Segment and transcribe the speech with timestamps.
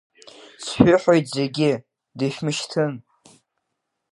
[0.63, 1.71] Сшәыҳәоит зегьы,
[2.17, 2.93] дышәмышьҭын.